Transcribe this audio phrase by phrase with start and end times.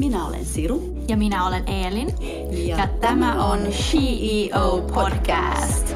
[0.00, 1.04] Minä olen Siru.
[1.08, 2.08] Ja minä olen Eelin.
[2.68, 5.94] Ja, ja tämä on CEO Podcast.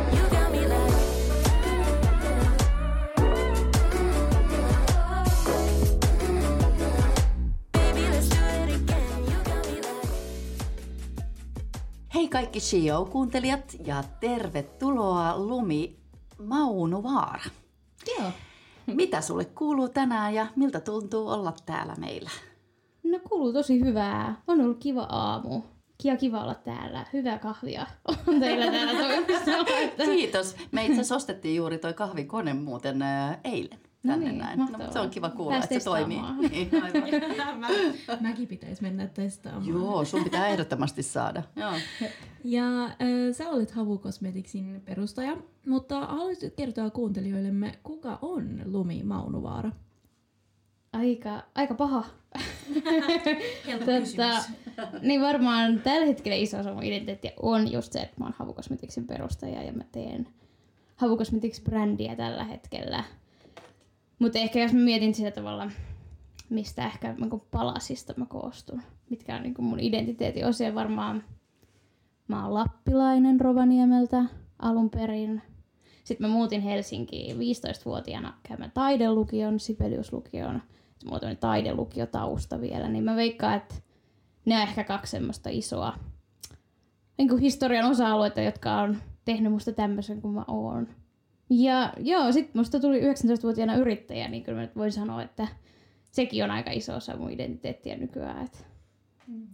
[12.14, 15.96] Hei kaikki CEO-kuuntelijat ja tervetuloa Lumi
[16.39, 17.45] Mauno Vaara.
[18.19, 18.30] Joo.
[18.87, 22.30] Mitä sulle kuuluu tänään ja miltä tuntuu olla täällä meillä?
[23.05, 24.43] No kuuluu tosi hyvää.
[24.47, 25.62] On ollut kiva aamu.
[26.05, 27.07] Ja kiva olla täällä.
[27.12, 27.87] Hyvää kahvia
[28.27, 29.65] on teillä täällä toimistolla.
[30.15, 30.57] Kiitos.
[30.73, 33.79] Me itse asiassa ostettiin juuri toi kahvikone muuten äh, eilen.
[34.02, 34.59] No Tänne niin, näin.
[34.59, 34.93] mahtavaa.
[34.93, 36.21] se on kiva kuulla, Pääs että se toimii.
[36.51, 37.59] Niin, aivan.
[37.60, 37.69] Mä,
[38.21, 39.66] mäkin pitäisi mennä testaamaan.
[39.66, 41.43] Joo, sun pitää ehdottomasti saada.
[41.57, 41.73] Joo.
[42.45, 42.91] Ja äh,
[43.32, 49.71] sä olet Havu Cosmeticsin perustaja, mutta haluaisit kertoa kuuntelijoillemme, kuka on Lumi Maunuvaara?
[50.93, 52.05] Aika, aika paha.
[53.66, 53.91] Helppo
[54.77, 58.35] Tota, niin varmaan tällä hetkellä iso osa mun identiteettiä on just se, että mä oon
[58.38, 60.29] Havu Cosmeticsin perustaja ja mä teen
[60.96, 63.04] Havu Cosmetics-brändiä tällä hetkellä.
[64.19, 65.71] Mutta ehkä jos mä mietin sillä tavalla,
[66.50, 71.25] mistä ehkä niin palasista mä koostun, mitkä on niin mun identiteetin osia, varmaan
[72.28, 74.25] mä oon lappilainen Rovaniemeltä
[74.59, 75.43] alun perin.
[76.04, 80.62] Sitten mä muutin Helsinkiin 15-vuotiaana käymään taidelukion, Sibeliuslukion.
[81.00, 83.75] Sitten mulla on taidelukiotausta vielä, niin mä veikkaan, että
[84.44, 85.97] ne on ehkä kaksi semmoista isoa
[87.19, 90.88] niin kuin historian osa-alueita, jotka on tehnyt musta tämmöisen kuin mä oon.
[91.50, 95.48] Ja joo, sit musta tuli 19-vuotiaana yrittäjä, niin kyllä mä nyt voin sanoa, että
[96.10, 98.44] sekin on aika iso osa mun identiteettiä nykyään.
[98.44, 98.66] Et.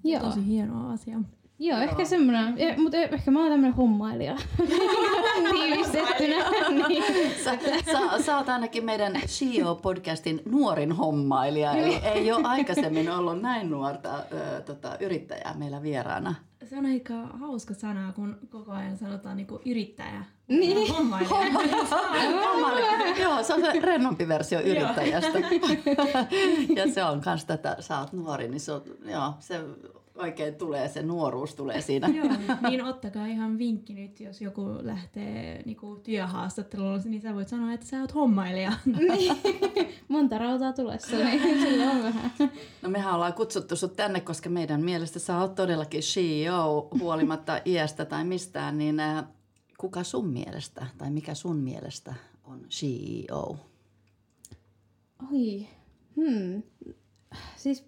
[0.05, 1.21] Joo, Tosi hieno asia.
[1.59, 4.37] Joo, ehkä semmoinen, mutta ehkä mä oon tämmönen hommailija
[5.53, 6.37] tiivistettynä.
[6.89, 7.05] niin.
[7.45, 7.59] Sä,
[7.93, 14.19] sä, sä oot ainakin meidän CEO-podcastin nuorin hommailija, eli ei ole aikaisemmin ollut näin nuorta
[14.33, 16.35] ö, tota, yrittäjää meillä vieraana.
[16.65, 20.25] Se on aika hauska sana, kun koko ajan sanotaan niinku yrittäjä.
[20.49, 20.95] Niin.
[20.95, 21.31] Hommailija.
[22.45, 23.17] Hommailija.
[23.23, 25.39] Joo, se on se rennompi versio yrittäjästä.
[26.77, 29.61] ja se on kans tätä, sä oot nuori, niin se, on, joo, se
[30.19, 32.09] oikein tulee, se nuoruus tulee siinä.
[32.09, 32.29] Joo,
[32.69, 37.87] niin ottakaa ihan vinkki nyt, jos joku lähtee niinku työhaastattelulle, niin sä voit sanoa, että
[37.87, 38.73] sä oot hommailija.
[39.09, 39.37] niin.
[40.09, 42.31] Monta rautaa tulessa, niin sillä on vähän.
[42.83, 48.05] No mehän ollaan kutsuttu sut tänne, koska meidän mielestä sä oot todellakin CEO huolimatta iästä
[48.05, 49.25] tai mistään, niin äh,
[49.79, 53.57] kuka sun mielestä tai mikä sun mielestä on CEO?
[55.33, 55.67] Oi,
[56.17, 56.63] hmm.
[57.57, 57.85] Siis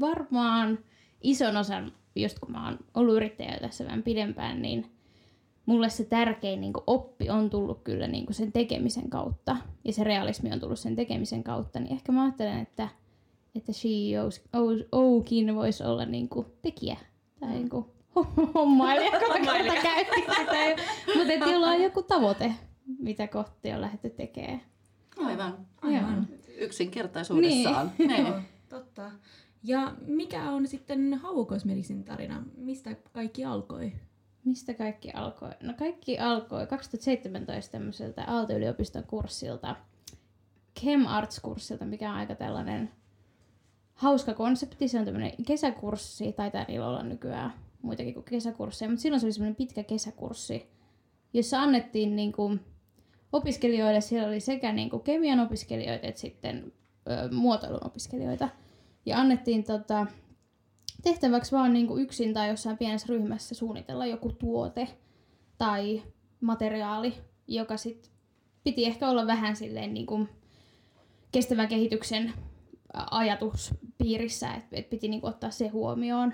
[0.00, 0.78] varmaan
[1.20, 4.92] ison osan, just kun mä oon ollut yrittäjä tässä vähän pidempään, niin
[5.66, 9.56] mulle se tärkein niin oppi on tullut kyllä niin sen tekemisen kautta.
[9.84, 11.80] Ja se realismi on tullut sen tekemisen kautta.
[11.80, 12.88] Niin ehkä mä ajattelen, että,
[13.54, 16.28] että CEOkin voisi olla niin
[16.62, 16.96] tekijä.
[17.40, 17.84] Tai niin kuin
[18.54, 19.38] hommailija, kohta
[19.82, 20.82] käytti sitä.
[21.16, 22.54] Mutta että jolla on joku tavoite,
[22.98, 24.60] mitä kohti on lähdetty tekemään.
[25.16, 25.66] Aivan.
[25.82, 26.28] Aivan.
[26.58, 27.92] Yksinkertaisuudessaan.
[27.98, 28.26] Niin.
[28.26, 29.10] Joo, totta.
[29.62, 32.42] Ja mikä on sitten Havu Cosmeticsin tarina?
[32.56, 33.92] Mistä kaikki alkoi?
[34.44, 35.50] Mistä kaikki alkoi?
[35.62, 39.76] No kaikki alkoi 2017 tämmöiseltä Aalto-yliopiston kurssilta,
[40.80, 42.90] Chem Arts-kurssilta, mikä on aika tällainen
[43.94, 44.88] hauska konsepti.
[44.88, 49.32] Se on tämmöinen kesäkurssi, taitaa niillä olla nykyään muitakin kuin kesäkursseja, mutta silloin se oli
[49.32, 50.70] semmoinen pitkä kesäkurssi,
[51.32, 52.60] jossa annettiin niin kuin
[53.32, 56.72] opiskelijoille, siellä oli sekä niin kuin kemian opiskelijoita että sitten
[57.10, 58.48] ö, muotoilun opiskelijoita.
[59.06, 60.06] Ja annettiin tota,
[61.02, 64.88] tehtäväksi vaan niin kuin yksin tai jossain pienessä ryhmässä suunnitella joku tuote
[65.58, 66.02] tai
[66.40, 67.14] materiaali,
[67.48, 68.10] joka sit
[68.64, 70.28] piti ehkä olla vähän silleen niin kuin
[71.32, 72.32] kestävän kehityksen
[73.10, 76.32] ajatuspiirissä, että et piti niin kuin ottaa se huomioon.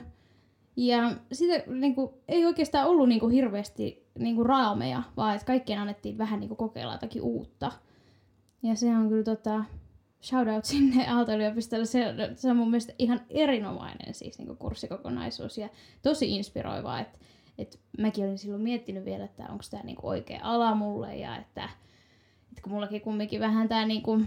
[0.76, 5.46] Ja sitä niin kuin, ei oikeastaan ollut niin kuin hirveästi niin kuin raameja, vaan että
[5.46, 7.72] kaikkien annettiin vähän niin kuin kokeilla jotakin uutta.
[8.62, 9.64] Ja se on kyllä tota,
[10.22, 11.86] shout out sinne Aalto-yliopistolle.
[11.86, 15.68] Se, se on mun mielestä ihan erinomainen siis niin kurssikokonaisuus ja
[16.02, 17.00] tosi inspiroivaa.
[17.00, 17.18] Että
[17.58, 21.68] et mäkin olin silloin miettinyt vielä, että onko tämä niinku oikea ala mulle ja että,
[22.50, 24.22] että kun mullakin kumminkin vähän tämä niinku,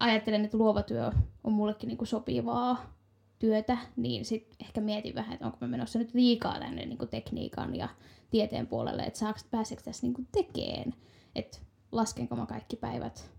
[0.00, 1.12] ajattelen, että luova työ
[1.44, 2.94] on mullekin niinku sopivaa
[3.38, 7.76] työtä, niin sitten ehkä mietin vähän, että onko mä menossa nyt liikaa tänne niinku tekniikan
[7.76, 7.88] ja
[8.30, 10.94] tieteen puolelle, että saaks, pääseekö tässä niinku tekeen,
[11.34, 11.58] että
[11.92, 13.31] laskenko mä kaikki päivät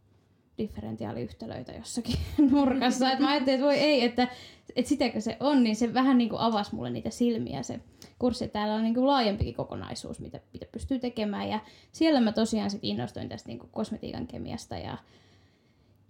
[0.58, 2.16] differentiaaliyhtälöitä jossakin
[2.52, 3.12] nurkassa.
[3.12, 4.28] Et mä ajattelin, että voi ei, että,
[4.76, 7.80] että sitäkö se on, niin se vähän niin kuin avasi mulle niitä silmiä se
[8.20, 8.48] kurssi.
[8.48, 11.50] Täällä on niin kuin laajempikin kokonaisuus, mitä, mitä pystyy tekemään.
[11.50, 11.60] Ja
[11.92, 14.98] siellä mä tosiaan sit innostuin tästä niin kuin kosmetiikan kemiasta ja,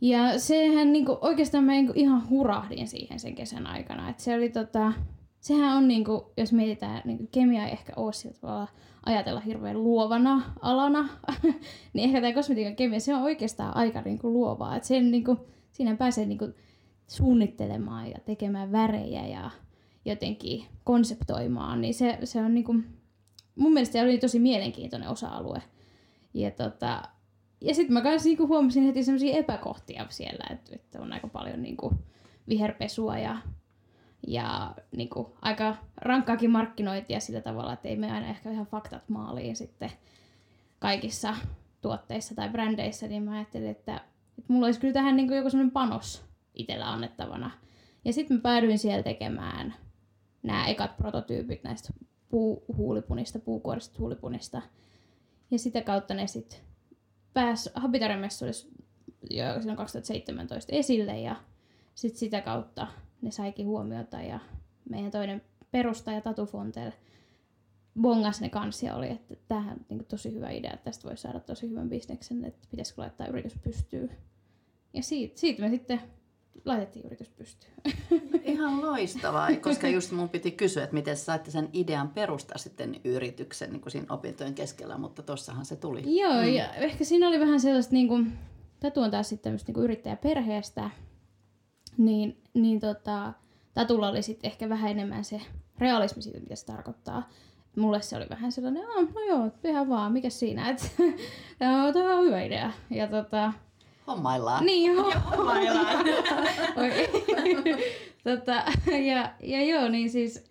[0.01, 4.09] Ja sehän niinku, oikeastaan mä niinku ihan hurahdin siihen sen kesän aikana.
[4.09, 4.93] Et se oli tota,
[5.43, 8.67] sehän on niinku, jos mietitään, niinku kemia ei ehkä ole sillä tavalla
[9.05, 11.09] ajatella hirveän luovana alana,
[11.93, 14.75] niin ehkä tämä kosmetiikan kemia, se on oikeastaan aika niinku luovaa.
[14.75, 15.37] Et sen niinku,
[15.71, 16.49] siinä pääsee niinku
[17.07, 19.51] suunnittelemaan ja tekemään värejä ja
[20.05, 22.75] jotenkin konseptoimaan, niin se, se on niinku,
[23.55, 25.61] mun mielestä oli tosi mielenkiintoinen osa-alue.
[26.33, 27.03] Ja, tota,
[27.61, 31.61] ja sitten mä kanssa niinku huomasin heti sellaisia epäkohtia siellä, että, että on aika paljon
[31.61, 31.93] niinku
[32.49, 33.37] viherpesua ja,
[34.27, 39.55] ja niinku aika rankkaakin markkinointia sillä tavalla, että ei me aina ehkä ihan faktat maaliin
[39.55, 39.91] sitten
[40.79, 41.35] kaikissa
[41.81, 43.95] tuotteissa tai brändeissä, niin mä ajattelin, että,
[44.37, 46.23] että mulla olisi kyllä tähän niinku joku sellainen panos
[46.53, 47.51] itsellä annettavana.
[48.05, 49.73] Ja sitten mä päädyin siellä tekemään
[50.43, 51.93] nämä ekat prototyypit näistä
[52.29, 54.61] puuhuulipunista, puukuorista huulipunista.
[55.51, 56.59] Ja sitä kautta ne sitten
[57.33, 58.53] pääsi Habitarimessuille
[59.29, 61.35] jo silloin 2017 esille ja
[61.95, 62.87] sitten sitä kautta
[63.23, 64.39] ne saikin huomiota ja
[64.89, 65.41] meidän toinen
[65.71, 66.91] perustaja Tatu Fontel
[68.01, 71.39] bongas ne kanssa oli, että tämähän on niin tosi hyvä idea, että tästä voisi saada
[71.39, 74.09] tosi hyvän bisneksen, että pitäisikö laittaa yritys pystyy.
[74.93, 76.01] Ja siitä, siitä me sitten
[76.65, 77.73] laitettiin yritys pystyyn.
[78.53, 83.71] Ihan loistavaa, koska just mun piti kysyä, että miten saitte sen idean perustaa sitten yrityksen
[83.71, 86.19] niin kuin siinä opintojen keskellä, mutta tossahan se tuli.
[86.19, 86.53] Joo, mm.
[86.53, 88.33] ja ehkä siinä oli vähän sellaista, niin kuin,
[88.79, 90.89] Tatu on taas sitten niin yrittäjäperheestä,
[91.97, 93.33] niin, niin tota,
[93.73, 95.41] Tatulla oli sitten ehkä vähän enemmän se
[95.77, 97.29] realismi siitä, mitä se tarkoittaa.
[97.75, 100.85] Mulle se oli vähän sellainen, no joo, tehdään vaan, mikä siinä, että
[101.59, 102.71] tämä on hyvä idea.
[102.89, 103.53] Ja tota,
[104.07, 104.65] Hommaillaan.
[104.65, 104.97] Niin,
[105.37, 106.05] hommaillaan.
[108.23, 110.43] tota, ja, ja joo, niin siis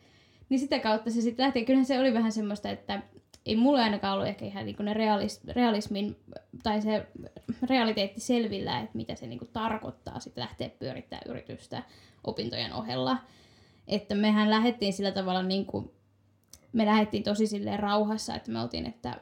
[0.49, 1.65] niin sitä kautta se sitten lähti.
[1.65, 3.03] Kyllähän se oli vähän semmoista, että
[3.47, 6.17] ei mulle ainakaan ollut ehkä ihan niinku ne realis, realismin
[6.63, 7.07] tai se
[7.69, 11.83] realiteetti selvillä, että mitä se niinku tarkoittaa sitten lähteä pyörittämään yritystä
[12.25, 13.17] opintojen ohella.
[13.89, 15.95] Että mehän lähdettiin sillä tavalla, niinku,
[16.73, 19.21] me lähdettiin tosi silleen rauhassa, että me oltiin, että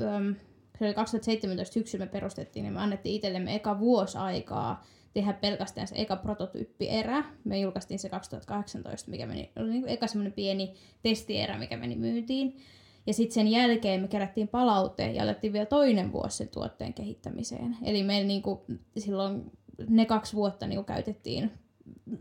[0.00, 0.34] öm,
[0.78, 4.84] se oli 2017 syksyllä me perustettiin, niin me annettiin itsellemme eka vuosi aikaa
[5.14, 7.24] tehdä pelkästään se eka prototyyppierä.
[7.44, 11.96] Me julkaistiin se 2018, mikä meni, oli niin kuin eka semmoinen pieni testierä, mikä meni
[11.96, 12.56] myyntiin.
[13.06, 17.76] Ja sitten sen jälkeen me kerättiin palauteen ja otettiin vielä toinen vuosi sen tuotteen kehittämiseen.
[17.82, 18.60] Eli me niin kuin,
[18.98, 19.50] silloin
[19.88, 21.50] ne kaksi vuotta niin kuin käytettiin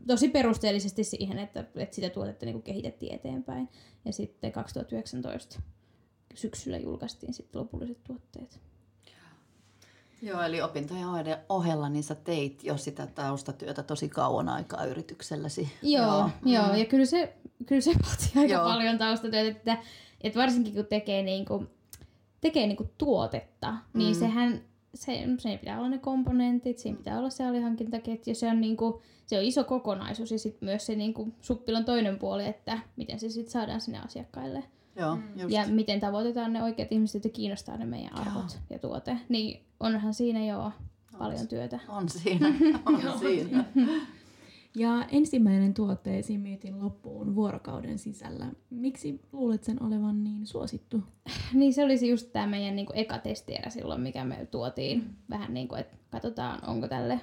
[0.07, 3.69] tosi perusteellisesti siihen, että, että sitä tuotetta niin kuin kehitettiin eteenpäin.
[4.05, 5.61] Ja sitten 2019
[6.35, 8.59] syksyllä julkaistiin sitten lopulliset tuotteet.
[10.21, 11.05] Joo, eli opintojen
[11.49, 15.69] ohella niin sä teit jo sitä taustatyötä tosi kauan aikaa yritykselläsi.
[15.81, 16.67] Joo, joo, joo.
[16.67, 16.75] Mm.
[16.75, 17.33] ja kyllä se,
[17.65, 18.63] kyllä se vaatii aika joo.
[18.63, 19.77] paljon taustatyötä, että,
[20.21, 21.65] että varsinkin kun tekee, niinku,
[22.41, 23.99] tekee niinku tuotetta, niin mm.
[23.99, 24.61] niin sehän
[24.95, 29.37] se, se pitää olla ne komponentit, siinä pitää olla se alihankintaketju, se on, niinku, se
[29.37, 33.51] on iso kokonaisuus ja sitten myös se niinku, suppilon toinen puoli, että miten se sitten
[33.51, 34.63] saadaan sinne asiakkaille.
[34.95, 35.23] Joo, mm.
[35.35, 35.53] just.
[35.53, 38.61] Ja miten tavoitetaan ne oikeat ihmiset, että kiinnostaa ne meidän arvot Joo.
[38.69, 39.17] ja tuote.
[39.29, 40.71] Niin onhan siinä jo
[41.17, 41.79] paljon työtä.
[41.87, 42.47] On siinä,
[42.85, 43.65] on siinä.
[44.75, 48.45] Ja ensimmäinen tuotteesi myytiin loppuun vuorokauden sisällä.
[48.69, 51.03] Miksi luulet sen olevan niin suosittu?
[51.53, 55.15] Niin se olisi just tämä meidän niin eka testierä silloin, mikä me tuotiin.
[55.29, 57.21] Vähän niin kuin, että katsotaan, onko tälle,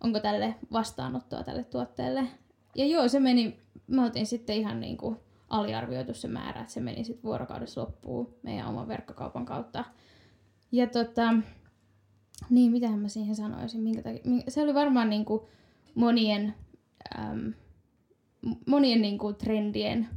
[0.00, 2.26] onko tälle vastaanottoa tälle tuotteelle.
[2.74, 5.16] Ja joo, se meni, me oltiin sitten ihan niin kuin
[5.48, 9.84] aliarvioitu se määrä, että se meni sitten vuorokaudessa loppuun meidän oman verkkokaupan kautta.
[10.72, 11.34] Ja tota,
[12.50, 15.42] niin, mitähän mä siihen sanoisin, minkä takia, se oli varmaan niin kuin
[15.94, 16.54] monien,
[17.18, 17.52] äm,
[18.66, 20.08] monien niin kuin trendien,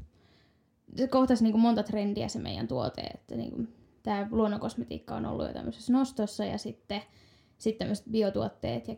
[0.95, 5.25] se kohtasi niin kuin monta trendiä se meidän tuote, että niin kuin, tämä luonnonkosmetiikka on
[5.25, 7.01] ollut jo tämmöisessä nostossa ja sitten,
[7.57, 8.95] sitten tämmöiset biotuotteet ja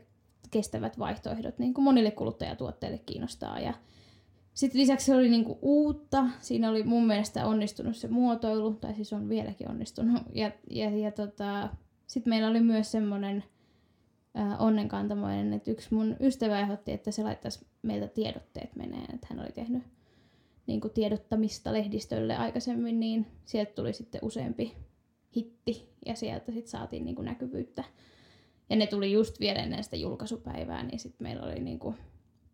[0.52, 3.74] kestävät vaihtoehdot niin kuin monille kuluttajatuotteille kiinnostaa ja
[4.56, 6.26] sitten lisäksi se oli niinku uutta.
[6.40, 10.22] Siinä oli mun mielestä onnistunut se muotoilu, tai siis on vieläkin onnistunut.
[10.34, 11.70] Ja, ja, ja tota,
[12.08, 13.44] sitten meillä oli myös semmoinen
[14.60, 19.16] onnenkantamoinen, että yksi mun ystävä ehdotti, että se laittaisi meiltä tiedotteet meneen.
[19.16, 19.84] Että hän oli tehnyt
[20.68, 24.76] niin kuin tiedottamista lehdistölle aikaisemmin, niin sieltä tuli sitten useampi
[25.36, 27.84] hitti ja sieltä sitten saatiin niin kuin näkyvyyttä.
[28.70, 31.96] Ja ne tuli just vielä ennen sitä julkaisupäivää, niin sitten meillä oli niin kuin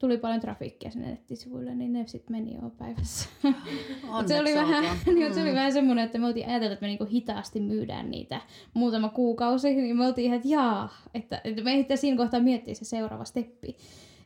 [0.02, 3.30] tuli paljon trafiikkia sinne nettisivuille, niin ne sitten meni jo päivässä.
[4.28, 4.84] se oli, vähän,
[5.16, 5.56] niin, se oli mm.
[5.56, 8.42] vähän semmoinen, että me oltiin ajateltu, että me niinku hitaasti myydään niitä
[8.74, 12.74] muutama kuukausi, niin me oltiin ihan, että jaa, että, että me ehditään siinä kohtaa miettiä
[12.74, 13.78] se seuraava steppi.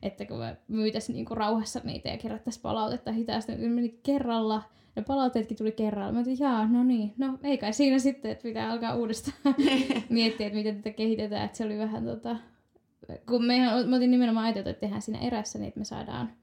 [0.02, 4.64] Että kun me myytäisiin niinku rauhassa niitä ja kerättäisiin palautetta hitaasti, niin meni kerralla,
[4.96, 6.12] ne palautteetkin tuli kerralla.
[6.12, 9.56] Mä oltiin, jaa, no niin, no ei kai siinä sitten, että pitää alkaa uudestaan
[10.10, 11.46] miettiä, että miten tätä kehitetään.
[11.46, 12.36] Että se oli vähän tota,
[13.28, 16.34] kun me, me oltiin nimenomaan ajateltu, että tehdään siinä erässä, niin että me saadaan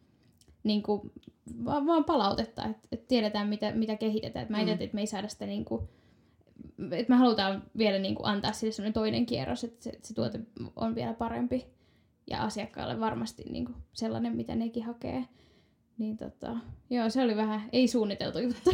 [0.65, 1.13] niin kuin,
[1.65, 4.43] vaan, vaan palautetta, että, että tiedetään mitä, mitä kehitetään.
[4.43, 4.69] Että mä mm.
[4.69, 5.89] että me ei saada sitä niin kuin,
[6.91, 10.15] että me halutaan vielä niin kuin antaa sille sellainen toinen kierros, että se, että se
[10.15, 10.41] tuote
[10.77, 11.67] on vielä parempi
[12.31, 15.25] ja asiakkaalle varmasti niin kuin sellainen, mitä nekin hakee.
[15.99, 16.57] Niin tota,
[16.91, 18.71] joo, se oli vähän ei suunniteltu juttu.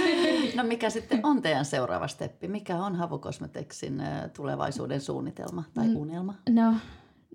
[0.56, 2.48] no mikä sitten on teidän seuraava steppi?
[2.48, 4.02] Mikä on Havu Cosmeticsin
[4.36, 5.96] tulevaisuuden suunnitelma tai mm.
[5.96, 6.34] unelma?
[6.50, 6.74] No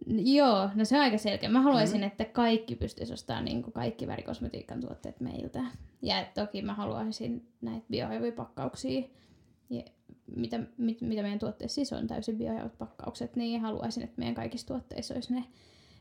[0.06, 1.50] Joo, no se on aika selkeä.
[1.50, 2.08] Mä haluaisin, mm.
[2.08, 5.64] että kaikki pystyisi ostamaan niin kuin kaikki värikosmetiikan tuotteet meiltä.
[6.02, 9.04] Ja toki mä haluaisin näitä biohajuvipakkauksia,
[9.70, 9.84] ja
[10.36, 14.68] mitä, mit, mitä meidän tuotteessa siis on täysin biohajut pakkaukset, niin haluaisin, että meidän kaikissa
[14.68, 15.44] tuotteissa olisi ne.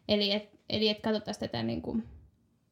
[0.08, 2.04] Eli että eli et katsottaisiin tätä niin kuin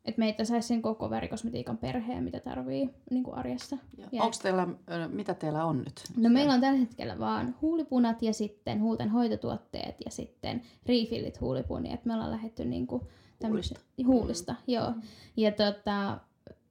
[0.04, 3.78] että meitä saisi sen koko värikosmetiikan perheen, mitä tarvii niin kuin arjessa.
[4.12, 4.68] Onko teillä,
[5.08, 6.02] mitä teillä on nyt?
[6.16, 11.94] No meillä on tällä hetkellä vaan huulipunat ja sitten huulten hoitotuotteet ja sitten refillit huulipunia.
[11.94, 13.02] Et me ollaan lähdetty niin kuin
[13.48, 13.80] huulista.
[14.06, 14.72] huulista mm.
[14.74, 14.90] joo.
[14.90, 15.02] Mm.
[15.36, 16.18] Ja tota,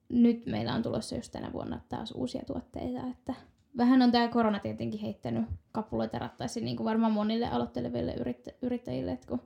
[0.10, 3.34] nyt meillä on tulossa just tänä vuonna taas uusia tuotteita, että
[3.78, 8.16] vähän on tämä korona tietenkin heittänyt kapuloita rattaisiin niin kuin varmaan monille aloitteleville
[8.62, 9.42] yrittäjille, että kun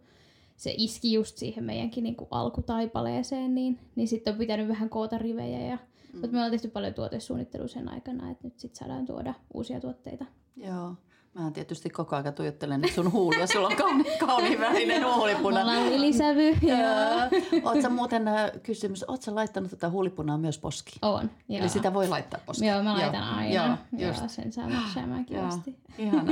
[0.57, 5.17] se iski just siihen meidänkin niin kuin alkutaipaleeseen, niin, niin sitten on pitänyt vähän koota
[5.17, 5.59] rivejä.
[5.59, 6.19] Ja, mm.
[6.19, 10.25] Mutta me ollaan tehty paljon tuotesuunnittelua sen aikana, että nyt sitten saadaan tuoda uusia tuotteita.
[10.55, 10.95] Joo.
[11.37, 13.47] Mä tietysti koko ajan tuijottelen nyt sun huulia.
[13.47, 13.75] Sulla on
[14.19, 15.59] kauni, värinen huulipuna.
[15.59, 16.57] Mulla on lisävy.
[17.63, 18.23] Oletko muuten
[18.63, 20.99] kysymys, ootko laittanut tätä huulipunaa myös poski?
[21.01, 21.59] On, joo.
[21.61, 22.65] Eli sitä voi laittaa poski?
[22.65, 23.35] Joo, mä laitan joo.
[23.35, 23.77] aina.
[23.91, 25.75] Joo, joo, sen saa maksamaan kivasti.
[25.97, 26.31] Ihana.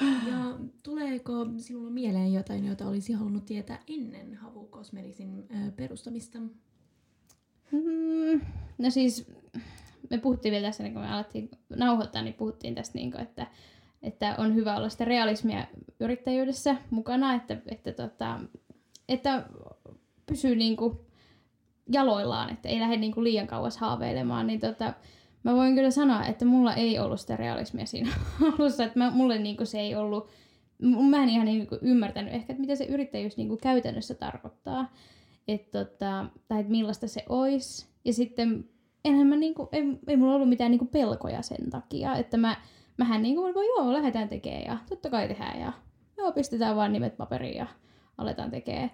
[0.00, 6.38] Ja tuleeko sinulla mieleen jotain, jota olisi halunnut tietää ennen Havu Cosmeticsin perustamista?
[7.72, 8.40] Mm,
[8.78, 9.26] no siis,
[10.10, 13.46] me puhuttiin vielä tässä, kun me alettiin nauhoittaa, niin puhuttiin tästä, niin kuin, että,
[14.02, 15.66] että on hyvä olla sitä realismia
[16.00, 18.40] yrittäjyydessä mukana, että, että, tota,
[19.08, 19.44] että
[20.26, 20.98] pysyy niin kuin
[21.92, 24.92] jaloillaan, että ei lähde niin kuin liian kauas haaveilemaan, niin tota,
[25.42, 28.10] mä voin kyllä sanoa, että mulla ei ollut sitä realismia siinä
[28.58, 30.28] alussa, että mä, mulle niinku se ei ollut,
[31.10, 34.92] mä en ihan niinku ymmärtänyt ehkä, että mitä se yrittäjyys niinku käytännössä tarkoittaa,
[35.48, 37.86] että tota, tai että millaista se olisi.
[38.04, 38.68] Ja sitten
[39.08, 42.56] enhän mä niinku, ei, ei mulla ollut mitään niinku pelkoja sen takia, että mä,
[42.96, 45.72] mähän niinku voi joo, lähdetään tekemään ja totta kai tehdään ja
[46.18, 47.66] joo, pistetään vaan nimet paperiin ja
[48.18, 48.90] aletaan tekemään.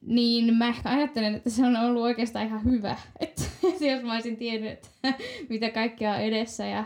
[0.00, 3.42] Niin mä ehkä ajattelen, että se on ollut oikeastaan ihan hyvä, että
[3.92, 4.88] jos mä olisin tiennyt, että
[5.48, 6.84] mitä kaikkea on edessä ja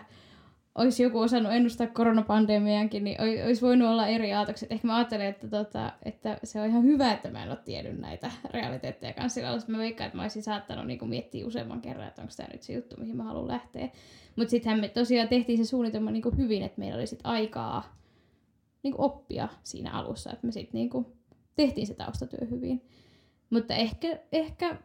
[0.76, 3.16] olisi joku osannut ennustaa koronapandemiankin, niin
[3.46, 4.72] olisi voinut olla eri aatokset.
[4.72, 7.98] Ehkä mä ajattelen, että, tota, että se on ihan hyvä, että mä en ole tiennyt
[7.98, 9.34] näitä realiteetteja kanssa.
[9.34, 12.62] Sillä mä veikkaan, että mä olisin saattanut niin miettiä useamman kerran, että onko tämä nyt
[12.62, 13.88] se juttu, mihin mä haluan lähteä.
[14.36, 17.96] Mutta sittenhän me tosiaan tehtiin se suunnitelma niin hyvin, että meillä oli sit aikaa
[18.82, 21.06] niin oppia siinä alussa, että me sitten niin
[21.54, 22.88] tehtiin se taustatyö hyvin.
[23.50, 24.76] Mutta ehkä, ehkä,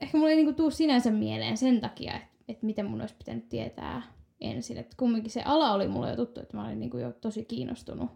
[0.00, 3.48] ehkä mulla ei niinku tuu sinänsä mieleen sen takia, että, että miten mun olisi pitänyt
[3.48, 4.78] tietää ensin.
[4.78, 8.10] Että kumminkin se ala oli mulle jo tuttu, että mä olin niinku jo tosi kiinnostunut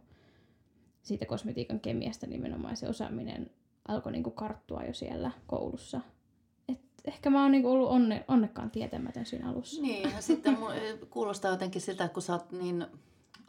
[1.02, 2.76] siitä kosmetiikan kemiasta nimenomaan.
[2.76, 3.50] Se osaaminen
[3.88, 6.00] alkoi niinku karttua jo siellä koulussa.
[6.68, 9.82] Et ehkä mä oon niinku ollut onne, onnekkaan tietämätön siinä alussa.
[9.82, 10.58] Niin, ja sitten
[11.10, 12.86] kuulostaa jotenkin siltä, kun sä oot niin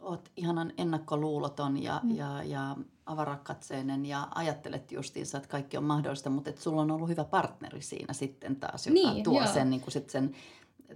[0.02, 2.16] oot ihanan ennakkoluuloton ja, mm.
[2.16, 2.76] ja, ja
[3.06, 7.82] avarakatseinen ja ajattelet justiinsa, että kaikki on mahdollista, mutta että sulla on ollut hyvä partneri
[7.82, 9.52] siinä sitten taas, joka niin, tuo joo.
[9.52, 10.34] sen, niin kuin sit sen,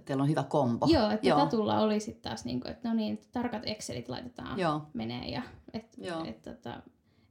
[0.05, 0.87] teillä on hyvä kombo.
[0.89, 1.39] Joo, että joo.
[1.39, 4.81] Tatulla oli sitten taas, niin kuin, että no niin, tarkat Excelit laitetaan joo.
[4.93, 5.41] menee ja
[5.73, 6.81] että et, tota,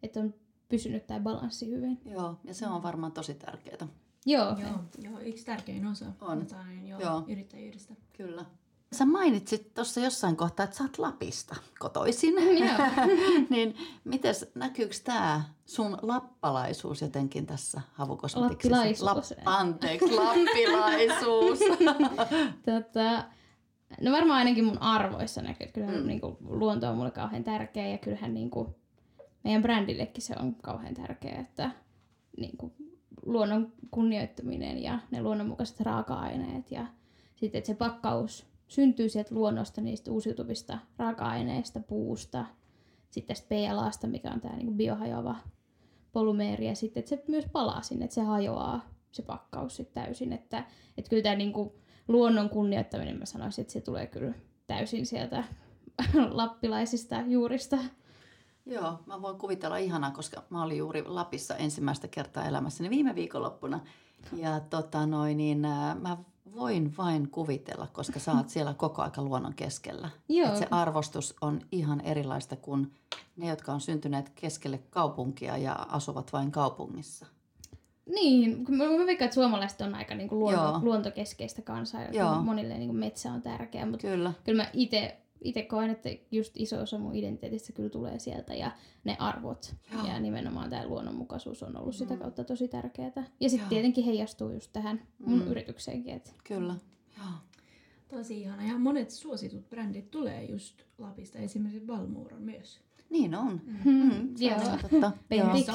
[0.02, 0.34] et on
[0.68, 2.00] pysynyt tämä balanssi hyvin.
[2.04, 3.88] Joo, ja se on varmaan tosi tärkeää.
[4.26, 4.56] Joo.
[4.58, 6.46] Joo, joo yksi tärkein osa on.
[6.84, 7.24] Joo, joo.
[7.28, 7.94] yrittäjyydestä.
[8.12, 8.44] Kyllä.
[8.92, 12.34] Sä mainitsit tuossa jossain kohtaa, että sä oot Lapista kotoisin.
[13.50, 18.76] niin mites, näkyykö tämä sun lappalaisuus jotenkin tässä havukosmetiksessa?
[18.76, 19.30] Lappilaisuus.
[19.30, 21.58] Lapp, anteeksi, lappilaisuus.
[22.66, 23.24] tota,
[24.00, 26.06] no varmaan ainakin mun arvoissa näkyy, että kyllähän mm.
[26.06, 28.68] niin kuin, luonto on mulle kauhean tärkeä ja kyllähän niin kuin,
[29.44, 31.70] meidän brändillekin se on kauhean tärkeä, että
[32.36, 32.72] niin kuin,
[33.26, 36.86] luonnon kunnioittaminen ja ne luonnonmukaiset raaka-aineet ja
[37.36, 42.44] sitten, että se pakkaus syntyy sieltä luonnosta, niistä uusiutuvista raaka-aineista, puusta,
[43.10, 45.36] sitten tästä PLAsta, mikä on tämä niinku biohajoava
[46.12, 50.32] polymeeri, ja sitten että se myös palaa sinne, että se hajoaa se pakkaus sitten täysin.
[50.32, 50.64] Että,
[50.98, 54.34] että kyllä tämä niinku luonnon kunnioittaminen, mä sanoisin, että se tulee kyllä
[54.66, 55.44] täysin sieltä
[56.30, 57.78] lappilaisista juurista.
[58.66, 63.80] Joo, mä voin kuvitella ihanaa, koska mä olin juuri Lapissa ensimmäistä kertaa elämässäni viime viikonloppuna.
[64.32, 65.58] Ja tota noin, niin,
[66.00, 66.16] mä
[66.54, 70.10] voin vain kuvitella, koska sä oot siellä koko aika luonnon keskellä.
[70.28, 70.48] Joo.
[70.48, 72.92] Et se arvostus on ihan erilaista kuin
[73.36, 77.26] ne, jotka on syntyneet keskelle kaupunkia ja asuvat vain kaupungissa.
[78.06, 82.02] Niin, kun mä, veikkaan, että suomalaiset on aika niin kuin luonto, luontokeskeistä kansaa.
[82.02, 84.32] ja Monille niin kuin metsä on tärkeä, mutta Kyllä.
[84.44, 88.70] kyllä mä itse itse koen, että just iso osa mun identiteetistä kyllä tulee sieltä ja
[89.04, 90.06] ne arvot Joo.
[90.06, 92.20] ja nimenomaan tämä luonnonmukaisuus on ollut sitä Mm.
[92.20, 93.24] kautta tosi tärkeää.
[93.40, 95.46] Ja sitten tietenkin heijastuu just tähän mun Mm.
[95.50, 96.14] yritykseenkin.
[96.14, 96.74] Et Kyllä.
[97.18, 97.26] Joo.
[98.08, 98.66] Tosi ihana.
[98.68, 102.80] Ja monet suositut brändit tulee just Lapista, esimerkiksi Valmuuron myös.
[103.10, 103.60] Niin on.
[103.84, 104.58] Hmm, Mm, joo.
[104.82, 105.12] totta.
[105.28, 105.66] Pentik.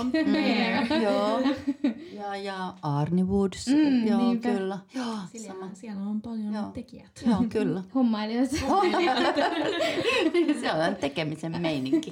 [1.03, 1.39] Joo.
[2.13, 3.67] Ja, ja Arni Woods.
[3.67, 4.49] Mm, joo, niinpä.
[4.49, 4.79] kyllä.
[4.95, 5.27] Joo, sama.
[5.31, 6.69] Siellä, siellä on paljon Joo.
[6.73, 7.23] tekijät.
[7.27, 7.83] Joo, kyllä.
[7.95, 8.55] Hommailijoita.
[10.61, 12.09] Se on tekemisen meininki.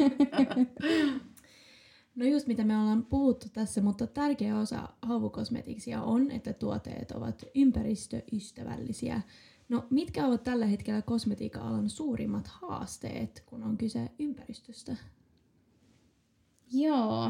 [2.15, 7.43] No just mitä me ollaan puhuttu tässä, mutta tärkeä osa havukosmetiksia on, että tuotteet ovat
[7.55, 9.21] ympäristöystävällisiä.
[9.69, 14.95] No mitkä ovat tällä hetkellä kosmetiikka-alan suurimmat haasteet, kun on kyse ympäristöstä?
[16.71, 17.29] Joo,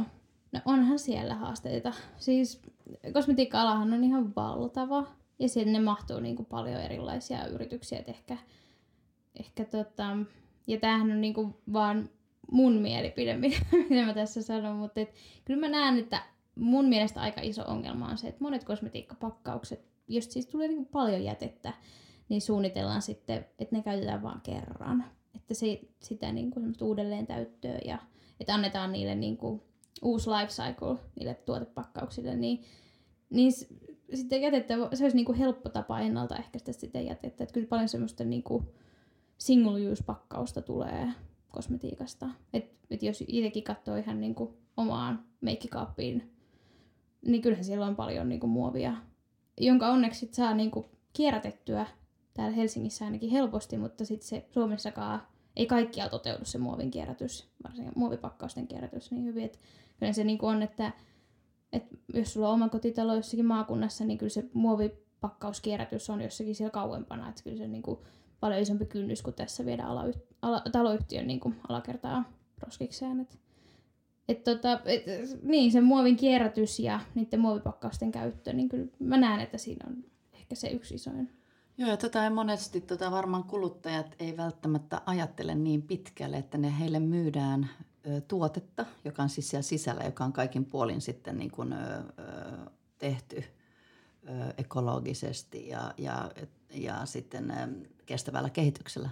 [0.51, 1.93] no onhan siellä haasteita.
[2.17, 2.61] Siis
[3.13, 5.07] kosmetiikka-alahan on ihan valtava
[5.39, 7.99] ja sinne mahtuu niinku paljon erilaisia yrityksiä.
[7.99, 8.37] Et ehkä,
[9.39, 10.17] ehkä tota,
[10.67, 12.09] ja tämähän on niinku vaan
[12.51, 13.57] mun mielipide, mitä,
[13.89, 15.13] mitä mä tässä sanon, mutta et,
[15.45, 16.23] kyllä mä näen, että
[16.55, 21.23] mun mielestä aika iso ongelma on se, että monet kosmetiikkapakkaukset, jos siis tulee niinku paljon
[21.23, 21.73] jätettä,
[22.29, 25.05] niin suunnitellaan sitten, että ne käytetään vain kerran.
[25.35, 27.99] Että se, sitä niinku semmoista uudelleen täyttöä ja
[28.39, 29.63] että annetaan niille niinku
[30.01, 32.63] uusi life cycle niille tuotepakkauksille, niin,
[33.29, 33.51] niin
[34.13, 37.43] sitten jätettä, se olisi niinku helppo tapa ennaltaehkäistä sitä jätettä.
[37.43, 38.73] Että kyllä paljon semmoista niinku
[39.37, 41.09] single use pakkausta tulee
[41.49, 42.29] kosmetiikasta.
[42.53, 46.35] Et, et jos itsekin katsoo ihan niinku omaan meikkikaappiin,
[47.25, 48.95] niin kyllähän siellä on paljon niinku muovia,
[49.57, 51.87] jonka onneksi sit saa niinku kierrätettyä
[52.39, 55.21] täällä Helsingissä ainakin helposti, mutta sitten se Suomessakaan
[55.55, 59.43] ei kaikkialla toteudu se muovin kierrätys, varsinkin muovipakkausten kierrätys niin hyvin.
[59.43, 59.57] Että
[59.99, 60.91] kyllä se niinku on, että,
[61.73, 66.71] että jos sulla on oma kotitalo jossakin maakunnassa, niin kyllä se muovipakkauskierrätys on jossakin siellä
[66.71, 67.29] kauempana.
[67.29, 68.05] Että kyllä se on niinku
[68.39, 70.05] paljon isompi kynnys kuin tässä viedä ala,
[70.41, 72.23] ala, taloyhtiön niinku alakertaa
[72.59, 73.19] roskikseen.
[73.19, 73.39] Et,
[74.27, 75.03] et tota, et,
[75.43, 80.03] niin, se muovin kierrätys ja niiden muovipakkausten käyttö, niin kyllä mä näen, että siinä on
[80.33, 81.38] ehkä se yksi isoin.
[81.79, 86.79] Joo, ja tota ei monesti tota varmaan kuluttajat ei välttämättä ajattele niin pitkälle, että ne
[86.79, 87.69] heille myydään
[88.07, 92.03] ö, tuotetta, joka on siis siellä sisällä, joka on kaikin puolin sitten niin kuin, ö,
[92.97, 93.43] tehty
[94.29, 96.31] ö, ekologisesti ja, ja,
[96.73, 97.67] ja sitten ö,
[98.05, 99.09] kestävällä kehityksellä.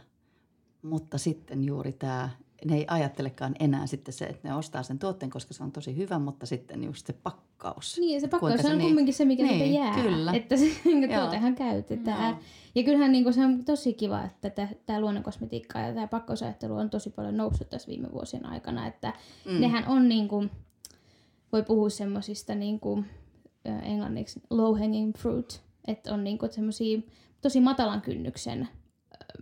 [0.82, 2.30] Mutta sitten juuri tämä,
[2.66, 5.98] ne ei ajattelekaan enää sitten se, että ne ostaa sen tuotteen, koska se on tosi
[5.98, 7.14] hyvä, mutta sitten just se
[7.58, 7.98] pakkaus.
[8.00, 10.04] Niin, ja se pakkaus se on niin- kumminkin se, mikä niin, niitä jää.
[10.04, 10.34] kyllä.
[10.34, 12.30] Että se niinku tuotehan käytetään.
[12.30, 12.40] Joo.
[12.76, 17.10] Ja kyllähän niinku, se on tosi kiva, että tämä luonnonkosmetiikka ja tämä pakkausajattelu on tosi
[17.10, 18.88] paljon noussut tässä viime vuosien aikana.
[18.88, 19.14] Että
[19.46, 19.62] mm.
[19.62, 20.46] nehän on, niinku,
[21.52, 23.04] voi puhua semmoisista niinku,
[23.68, 25.62] ö, englanniksi low hanging fruit.
[25.88, 27.00] Että on niinku semmoisia
[27.42, 28.68] tosi matalan kynnyksen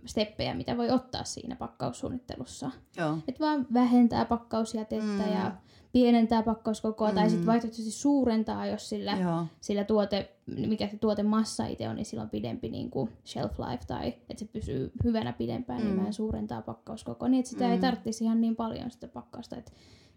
[0.04, 2.70] steppejä, mitä voi ottaa siinä pakkaussuunnittelussa.
[2.96, 3.18] Joo.
[3.28, 5.32] Että vaan vähentää pakkausjätettä mm.
[5.32, 5.52] ja
[5.96, 7.14] pienentää pakkauskokoa mm.
[7.14, 9.46] tai sitten vaihtoehtoisesti suurentaa, jos sillä, Joo.
[9.60, 13.84] sillä tuote, mikä se tuotemassa itse on, niin sillä on pidempi niin kuin shelf life
[13.86, 15.84] tai että se pysyy hyvänä pidempään, mm.
[15.84, 15.98] niin Mm.
[15.98, 17.72] vähän suurentaa pakkauskokoa, niin että sitä mm.
[17.72, 19.56] ei tarvitsisi ihan niin paljon sitä pakkausta.
[19.56, 19.72] Että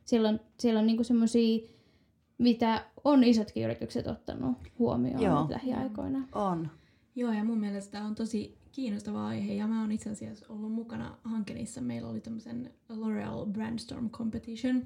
[0.05, 1.59] siellä on, siellä on niin semmoisia,
[2.37, 5.41] mitä on isotkin yritykset ottanut huomioon Joo.
[5.41, 6.27] nyt lähiaikoina.
[6.35, 6.69] On.
[7.15, 10.71] Joo, ja mun mielestä tämä on tosi kiinnostava aihe, ja mä oon itse asiassa ollut
[10.71, 11.81] mukana hankkeessa.
[11.81, 14.83] Meillä oli tämmöisen L'Oreal Brandstorm Competition,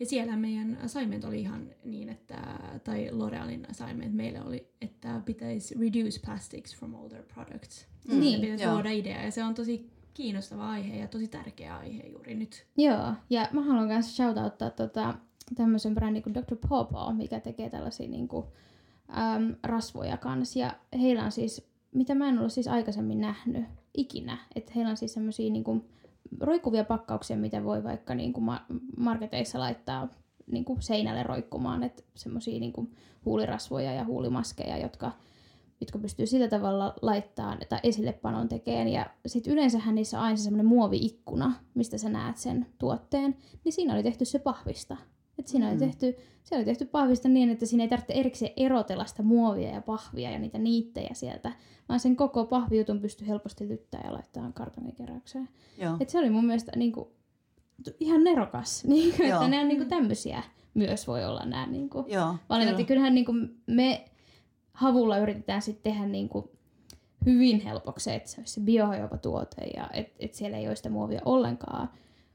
[0.00, 2.36] ja siellä meidän assignment oli ihan niin, että,
[2.84, 7.86] tai L'Orealin assignment meille oli, että pitäisi reduce plastics from their products.
[8.08, 8.20] Mm.
[8.20, 8.74] Niin, pitäisi joo.
[8.74, 12.66] luoda idea, ja se on tosi kiinnostava aihe ja tosi tärkeä aihe juuri nyt.
[12.76, 15.14] Joo, ja mä haluan myös shoutouttaa tota,
[15.54, 16.56] tämmöisen brändin kuin Dr.
[16.68, 18.44] Pawpaw, mikä tekee tällaisia niinku,
[19.10, 20.58] äm, rasvoja kanssa.
[20.58, 23.64] Ja heillä on siis, mitä mä en ole siis aikaisemmin nähnyt
[23.96, 25.84] ikinä, että heillä on siis semmoisia niinku,
[26.40, 30.08] roikkuvia pakkauksia, mitä voi vaikka niinku, ma- marketeissa laittaa
[30.46, 32.90] niinku, seinälle roikkumaan, että semmoisia niinku,
[33.24, 35.12] huulirasvoja ja huulimaskeja, jotka
[35.80, 38.88] jotka pystyy sillä tavalla laittaa tai esillepanon tekeen.
[38.88, 43.94] Ja sitten yleensähän niissä on aina semmoinen muovi-ikkuna, mistä sä näet sen tuotteen, niin siinä
[43.94, 44.96] oli tehty se pahvista.
[45.38, 45.72] Et siinä mm.
[45.72, 49.70] oli tehty, se oli tehty pahvista niin, että siinä ei tarvitse erikseen erotella sitä muovia
[49.70, 51.52] ja pahvia ja niitä niittejä sieltä,
[51.88, 55.48] vaan sen koko pahvijutun pystyy helposti lyttää ja laittaa kartonikeräykseen.
[55.78, 55.96] Joo.
[56.00, 57.12] Et se oli mun mielestä niinku,
[57.84, 59.48] t- ihan nerokas, niinku, että Joo.
[59.48, 60.42] ne on niinku tämmöisiä
[60.74, 62.34] myös voi olla nämä niinku, Joo.
[62.48, 62.72] valinnat.
[62.72, 62.88] Ja kyllä.
[62.88, 64.04] kyllähän niin kuin me
[64.72, 66.44] havulla yritetään sitten tehdä niin kuin
[67.26, 70.76] hyvin helpoksi se, että se olisi se biohajoava tuote ja että et siellä ei ole
[70.76, 71.88] sitä muovia ollenkaan.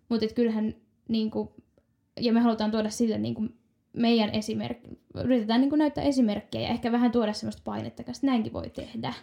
[0.09, 0.75] Mutta kyllähän,
[1.07, 1.49] niin kuin,
[2.25, 3.55] ja me halutaan tuoda sille niin kuin
[3.93, 4.89] meidän esimerkki,
[5.23, 9.13] yritetään niin kuin näyttää esimerkkejä ja ehkä vähän tuoda semmoista painetta, että näinkin voi tehdä.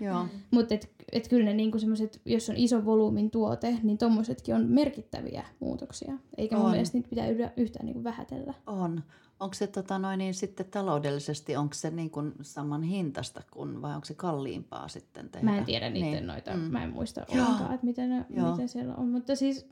[0.50, 4.66] Mutta et, et kyllä ne niinku semmoiset, jos on iso volyymin tuote, niin tommosetkin on
[4.66, 6.12] merkittäviä muutoksia.
[6.36, 6.70] Eikä mun On.
[6.70, 8.54] mielestä niitä pitää yhtään niinku vähätellä.
[8.66, 9.02] On.
[9.40, 13.94] Onko se tota noin, niin sitten taloudellisesti, onko se niin kuin saman hintasta kuin, vai
[13.94, 15.44] onko se kalliimpaa sitten tehdä?
[15.50, 16.26] Mä en tiedä niiden Niin.
[16.26, 16.60] noita, Mm.
[16.60, 19.08] mä en muista ollenkaan, että miten, ne, miten siellä on.
[19.08, 19.66] Mutta siis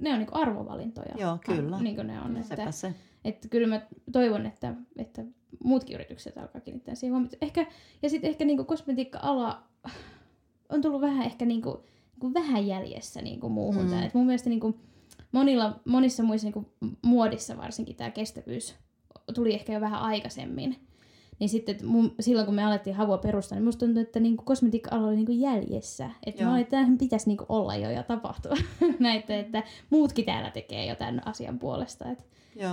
[0.00, 1.14] ne on niinku arvovalintoja.
[1.18, 1.80] Joo, kyllä.
[1.80, 2.36] Niin kuin ne on.
[2.36, 2.94] Että, se.
[3.24, 3.80] että kyllä mä
[4.12, 5.24] toivon, että, että
[5.64, 7.36] muutkin yritykset alkaa kiinnittää siihen huomiota.
[7.40, 7.66] Ehkä,
[8.02, 9.62] ja sitten ehkä niinku kosmetiikka-ala
[10.68, 13.86] on tullut vähän ehkä niinku, niinku vähän jäljessä niinku muuhun.
[13.86, 14.02] Mm.
[14.02, 14.78] Et mun mielestä niinku
[15.32, 18.74] monilla, monissa muissa niinku muodissa varsinkin tämä kestävyys
[19.34, 20.76] tuli ehkä jo vähän aikaisemmin.
[21.42, 24.44] Niin sitten et mun, silloin kun me alettiin havua perustaa, niin musta tuntuu, että niinku
[24.44, 26.10] kosmetiikka-ala oli niinku jäljessä.
[26.26, 28.56] Että että tämähän pitäisi niinku olla jo ja tapahtua.
[28.98, 32.04] Näitä, että muutkin täällä tekee jo tämän asian puolesta.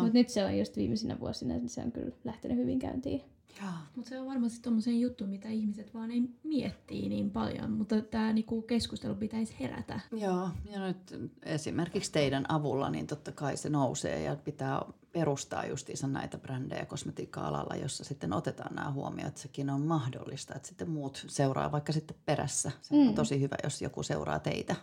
[0.01, 3.21] Mutta nyt se on just viimeisinä vuosina, niin se on kyllä lähtenyt hyvin käyntiin.
[3.61, 3.71] Joo.
[3.95, 8.33] Mutta se on varmasti tommosen juttu, mitä ihmiset vaan ei miettii niin paljon, mutta tämä
[8.33, 9.99] niinku keskustelu pitäisi herätä.
[10.11, 14.81] Joo, ja nyt esimerkiksi teidän avulla, niin totta kai se nousee ja pitää
[15.11, 20.67] perustaa justiinsa näitä brändejä kosmetiikka-alalla, jossa sitten otetaan nämä huomioon, että sekin on mahdollista, että
[20.67, 22.71] sitten muut seuraa vaikka sitten perässä.
[22.81, 23.13] Se on Mm.
[23.15, 24.75] tosi hyvä, jos joku seuraa teitä.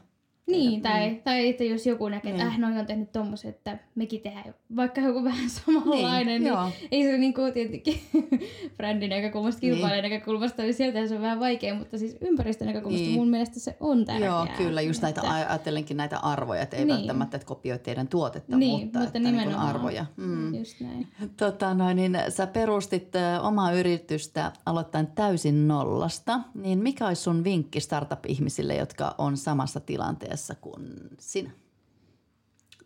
[0.46, 2.52] Niin, tai, tai että jos joku näkee, että Niin.
[2.52, 6.68] äh, noi on tehnyt tommosen, että mekin tehdään vaikka joku vähän samanlainen, niin, joo.
[6.90, 8.00] ei se niinku tietenkin
[8.76, 13.18] brändin näkökulmasta, kilpailijan näkökulmasta, niin sieltä se on vähän vaikea, mutta siis ympäristön näkökulmasta Niin.
[13.18, 14.28] mun mielestä se on tärkeää.
[14.28, 16.96] Joo, kyllä, just näitä, Että- ajattelenkin näitä arvoja, että ei Niin.
[16.96, 20.06] välttämättä, että kopioi teidän tuotetta, Niin, mutta, mutta että niin kuin arvoja.
[20.16, 20.54] Mm.
[20.54, 21.09] Just näin.
[21.37, 23.09] Tota noin, niin sä perustit
[23.42, 30.36] omaa yritystä aloittain täysin nollasta, niin mikä olisi sun vinkki startup-ihmisille, jotka on samassa tilanteessa
[30.61, 30.85] kuin
[31.18, 31.51] sinä?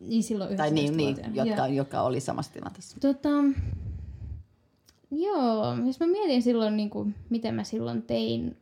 [0.01, 1.51] Niin silloin Tai niin, niin 11-vuotiaana.
[1.51, 3.01] jotka, joka oli samassa tilanteessa.
[3.01, 3.29] Tota,
[5.11, 8.57] joo, jos mä mietin silloin, niin kuin, mitä mä silloin tein,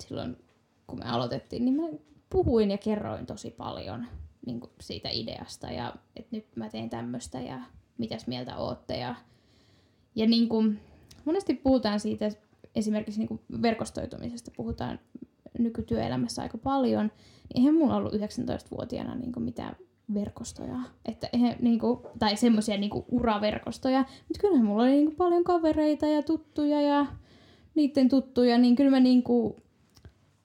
[0.00, 0.36] silloin
[0.86, 1.82] kun me aloitettiin, niin mä
[2.30, 4.06] puhuin ja kerroin tosi paljon
[4.46, 7.60] niin kuin siitä ideasta ja että nyt mä teen tämmöistä ja
[7.98, 8.96] mitäs mieltä ootte.
[8.96, 9.14] Ja,
[10.14, 10.80] ja niin kuin,
[11.24, 12.30] monesti puhutaan siitä
[12.74, 14.98] esimerkiksi niin kuin verkostoitumisesta, puhutaan
[15.58, 19.76] nykytyöelämässä aika paljon, niin eihän mulla ollut 19-vuotiaana niin kuin mitään
[20.14, 26.06] verkostoja, että eihän, niinku, tai semmoisia niinku uraverkostoja, mutta kyllähän mulla oli niinku paljon kavereita
[26.06, 27.06] ja tuttuja ja
[27.74, 29.56] niiden tuttuja, niin kyllä mä niinku,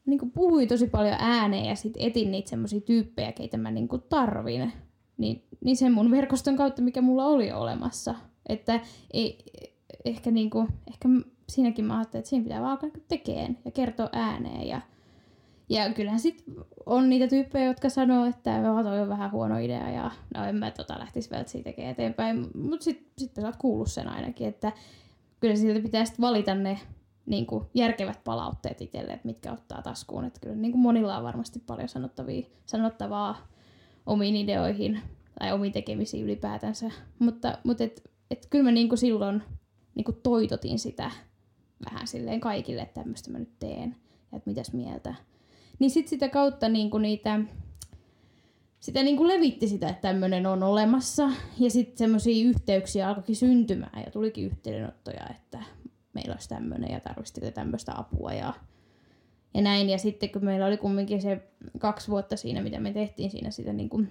[0.06, 4.74] niinku puhuin tosi paljon ääneen ja sit etin niitä semmoisia tyyppejä, keitä mä niinku tarvin,
[5.17, 8.15] niin, niin sen mun verkoston kautta, mikä mulla oli olemassa.
[8.50, 8.80] Että
[9.13, 9.46] ei,
[10.06, 11.10] ehkä, niinku, ehkä
[11.50, 14.82] siinäkin mä ajattelin, että siinä pitää vaan alkaa tekemään ja kertoa ääneen ja
[15.69, 16.43] ja kyllähän sit
[16.86, 20.56] on niitä tyyppejä, jotka sanoo, että "Joo, toi on vähän huono idea ja no en
[20.56, 22.47] mä tota lähtisi välttämättä tekemään eteenpäin.
[22.56, 24.71] Mutta sit, sitten sä oot kuullut sen ainakin, että
[25.39, 26.80] kyllä siltä pitää sit valita ne
[27.25, 30.25] niin kuin järkevät palautteet itselle, mitkä ottaa taskuun.
[30.25, 33.47] Että kyllä niin kuin monilla on varmasti paljon sanottavia, sanottavaa
[34.06, 35.01] omiin ideoihin
[35.39, 36.91] tai omiin tekemisiin ylipäätänsä.
[37.19, 39.43] Mutta, mutta et, et kyllä mä niin kuin silloin
[39.95, 41.12] niin kuin toitotin sitä
[41.91, 43.95] vähän silleen kaikille, että tämmöistä mä nyt teen
[44.32, 45.15] ja että mitäs mieltä.
[45.79, 47.39] Niin sitten sitä kautta niinku niitä,
[48.79, 51.29] sitä niinku levitti sitä, että tämmöinen on olemassa.
[51.59, 55.63] Ja sitten semmoisia yhteyksiä alkoikin syntymään ja tulikin yhteydenottoja, että
[56.13, 58.53] meillä olisi tämmöinen ja tarvitsitko tämmöistä apua ja,
[59.53, 59.89] ja näin.
[59.89, 63.73] Ja sitten kun meillä oli kumminkin se kaksi vuotta siinä, mitä me tehtiin siinä sitä
[63.73, 64.03] niinku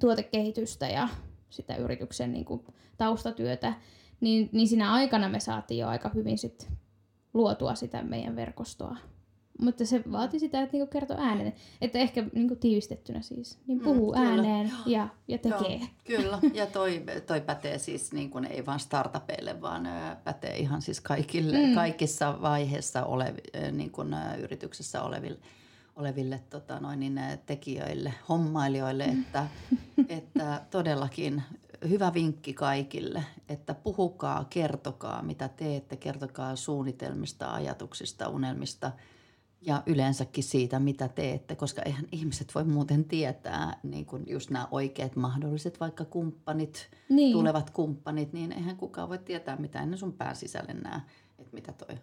[0.00, 1.08] tuotekehitystä ja
[1.50, 2.64] sitä yrityksen niinku
[2.96, 3.74] taustatyötä,
[4.20, 6.68] niin, niin siinä aikana me saatiin jo aika hyvin sit
[7.34, 8.96] luotua sitä meidän verkostoa.
[9.60, 11.52] Mutta se vaati sitä, että niinku kertoo ääneen.
[11.80, 13.58] Että ehkä niinku tiivistettynä siis.
[13.66, 14.28] Niin Mm, puhuu kyllä.
[14.28, 15.78] ääneen ja, ja tekee.
[15.78, 19.88] Joo, kyllä, ja toi, toi pätee siis niin kuin ei vain startupeille, vaan
[20.24, 21.68] pätee ihan siis kaikille, Mm.
[21.68, 21.74] mm.
[21.74, 23.40] kaikissa vaiheissa olevi,
[23.72, 25.38] niin kuin, yrityksessä oleville,
[25.96, 29.46] oleville tota, noin, niin, tekijöille, hommailijoille, että,
[30.08, 31.42] että todellakin
[31.88, 38.92] hyvä vinkki kaikille, että puhukaa, kertokaa mitä teette, kertokaa suunnitelmista, ajatuksista, unelmista–
[39.66, 44.68] ja yleensäkin siitä, mitä teette, koska eihän ihmiset voi muuten tietää niin kuin just nämä
[44.70, 47.16] oikeat mahdolliset vaikka kumppanit, Niin.
[47.16, 47.32] niin.
[47.32, 51.06] tulevat kumppanit, niin eihän kukaan voi tietää mitä ennen sun pään sisälle nää,
[51.38, 51.96] että mitä toi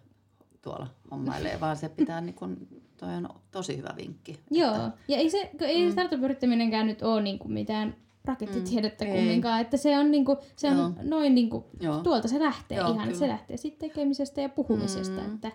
[0.62, 4.40] tuolla hommailee, vaan se pitää, niin kuin, toi on tosi hyvä vinkki.
[4.50, 5.92] Joo, Että, ja ei, se, ei Mm.
[5.92, 10.76] startup-yrittäminenkään nyt ole niinku mitään rakettitiedettä Mm, mm, kumminkaan, että se on, niinku, se on
[10.76, 10.92] Joo.
[11.02, 13.18] noin niinku, joo, tuolta se lähtee Joo, ihan, kyllä.
[13.18, 15.34] se lähtee sitten tekemisestä ja puhumisesta, Mm.
[15.34, 15.52] että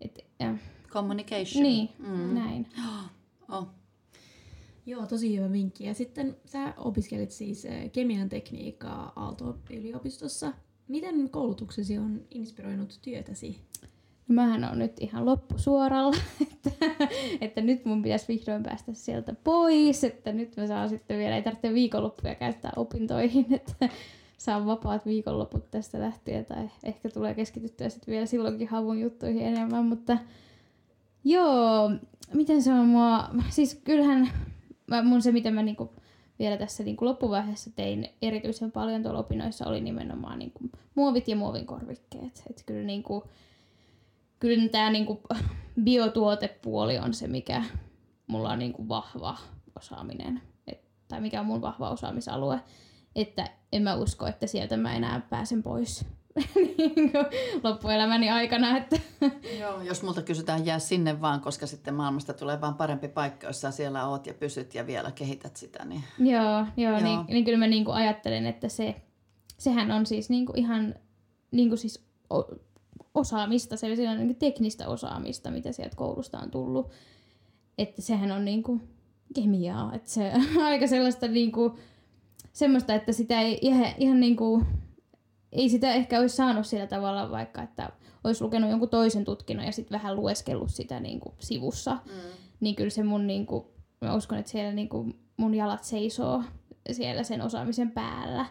[0.00, 0.54] et, äh,
[0.88, 1.62] Communication.
[1.62, 2.34] Niin, Mm.
[2.34, 2.66] näin.
[3.52, 3.66] Oh.
[4.86, 5.84] Joo, tosi hyvä vinkki.
[5.84, 10.52] Ja sitten sä opiskelit siis eh, kemian tekniikkaa Aalto-yliopistossa.
[10.88, 13.58] Miten koulutuksesi on inspiroinut työtäsi?
[14.28, 16.16] No mähän on nyt ihan loppusuoralla,
[16.52, 16.70] että,
[17.40, 21.42] että nyt mun pitäisi vihdoin päästä sieltä pois, että nyt mä saan sitten vielä, ei
[21.42, 23.88] tarvitse viikonloppuja käyttää opintoihin, että
[24.38, 29.84] saan vapaat viikonloput tästä lähtien, tai ehkä tulee keskityttyä sitten vielä silloinkin havun juttuihin enemmän,
[29.84, 30.18] mutta
[31.28, 31.90] joo,
[32.34, 34.30] miten se on mua, siis kyllähän
[35.04, 35.92] mun se, mitä mä niinku
[36.38, 40.60] vielä tässä niinku loppuvaiheessa tein erityisen paljon tuolla opinnoissa, oli nimenomaan niinku
[40.94, 43.24] muovit ja muovin korvikkeet, että kyllä niinku,
[44.38, 45.20] kyllä tämä niinku
[45.84, 47.64] biotuotepuoli on se, mikä
[48.26, 49.38] mulla on niinku vahva
[49.76, 52.60] osaaminen, et, tai mikä on mun vahva osaamisalue,
[53.16, 56.04] että en mä usko, että sieltä mä enää pääsen pois
[56.96, 57.18] niinku
[57.62, 58.96] loppuelämäni aikana, että
[59.60, 63.60] Joo, jos multa kysytään, jää sinne vaan, koska sitten maailmasta tulee vaan parempi paikka, jos
[63.60, 65.84] sä siellä oot ja pysyt ja vielä kehität sitä.
[65.84, 66.04] Niin...
[66.18, 67.00] Joo, joo, Joo.
[67.00, 68.94] Niin, niin kyllä mä niinku ajattelen, että se,
[69.58, 70.94] sehän on siis niinku ihan
[71.50, 72.42] niinku siis o,
[73.14, 76.90] osaamista, se on niinku teknistä osaamista, mitä sieltä koulusta on tullut.
[77.78, 78.80] Että sehän on niinku
[79.34, 81.78] kemiaa, että se on aika sellaista niinku,
[82.52, 84.62] semmoista, että sitä ei ihan, ihan niinku,
[85.52, 87.90] ei sitä ehkä olisi saanut sillä tavalla vaikka, että
[88.24, 92.12] olisi lukenut jonkun toisen tutkinnon ja sitten vähän lueskellut sitä niinku sivussa Mm.
[92.60, 95.06] niin kyllä se mun niinku, mä uskon, että siellä niinku
[95.36, 96.42] mun jalat seisoo
[96.92, 98.46] siellä sen osaamisen päällä.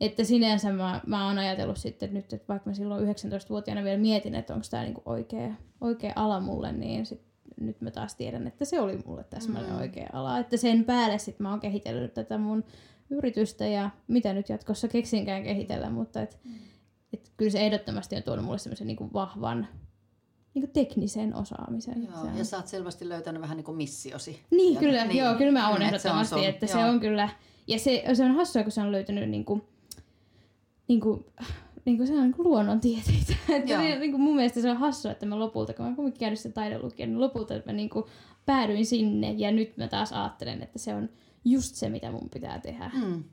[0.00, 4.34] Että sinänsä mä, mä oon ajatellut sitten nyt, että vaikka mä silloin 19-vuotiaana vielä mietin,
[4.34, 7.20] että onko tämä niinku oikea, oikea ala mulle, niin sit,
[7.60, 9.80] nyt mä taas tiedän, että se oli mulle täsmälleen Mm.
[9.80, 10.38] oikea ala.
[10.38, 12.64] Että sen päälle sit mä oon kehitellyt tätä mun
[13.10, 16.38] yritystä ja mitä nyt jatkossa keksinkään kehitellä, mutta et,
[17.12, 19.68] et kyllä se ehdottomasti on tuonut mulle semmoisen niinku vahvan
[20.54, 22.02] niinku teknisen osaamisen.
[22.02, 24.40] Joo, Se on- ja sä oot selvästi löytänyt vähän niin kuin missiosi.
[24.50, 25.18] niin, Ja- kyllä, niin.
[25.18, 26.88] joo, kyllä mä oon Mm, että ehdottomasti, sun- että se joo.
[26.88, 27.28] on kyllä,
[27.66, 29.60] ja se, se on hassua, kun se on löytänyt niinku,
[30.88, 31.26] niinku,
[31.84, 33.34] niinku se on niinku luonnontieteitä.
[33.56, 33.82] että Joo.
[33.82, 36.54] se, niinku mun mielestä se on hassua, että mä lopulta, kun mä oon käynyt sitä
[36.54, 38.08] taidelukia, niin lopulta että mä niinku
[38.46, 41.08] päädyin sinne, ja nyt mä taas ajattelen, että se on
[41.44, 42.90] just se, mitä mun pitää tehdä.
[42.94, 43.24] Mm.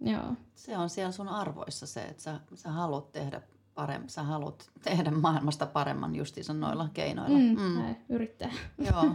[0.00, 0.34] Joo.
[0.54, 3.40] Se on siellä sun arvoissa se, että sä, sä haluat tehdä
[3.74, 7.38] paremmin, sä haluat tehdä maailmasta paremman justiinsa noilla keinoilla.
[7.38, 7.94] Mm, mm.
[8.08, 8.52] Yrittää.
[8.78, 9.04] Joo.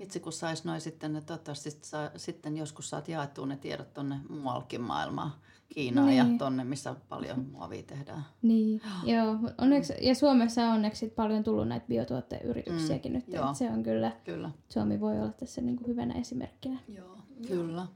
[0.00, 4.20] Itse kun sais noin sitten, ne toivottavasti saa, sitten joskus saat jaettua ne tiedot tonne
[4.28, 5.30] muuallekin maailmaan,
[5.68, 6.38] Kiinaan ja Niin.
[6.38, 8.24] tonne, missä paljon muovia tehdään.
[8.42, 9.34] Niin, joo.
[9.34, 13.28] mut Onneksi, ja Suomessa on onneksi sit paljon tullut näitä biotuoteyrityksiäkin Mm, nyt.
[13.28, 13.54] joo.
[13.54, 14.50] Se on kyllä, Kyllä.
[14.68, 16.78] Suomi voi olla tässä niinku hyvänä esimerkkinä.
[16.88, 17.86] Joo, kyllä.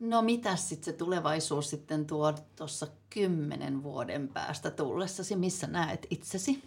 [0.00, 6.62] No mitäs sitten se tulevaisuus sitten tuo tuossa kymmenen vuoden päästä tullessasi, missä näet itsesi?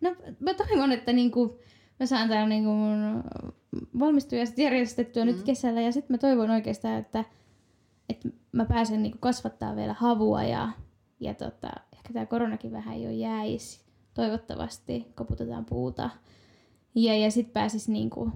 [0.00, 1.58] No mä toivon, että niinku,
[2.00, 3.24] mä saan täällä niinku mun
[3.98, 5.30] valmistujaiset järjestettyä mm.
[5.30, 7.24] nyt kesällä ja sitten mä toivon oikeastaan, että,
[8.08, 10.68] että mä pääsen niinku kasvattaa vielä havua ja,
[11.20, 13.80] ja tota, ehkä tämä koronakin vähän jo jäisi.
[14.14, 16.10] Toivottavasti koputetaan puuta.
[16.94, 18.32] Ja, ja sitten pääsis niinku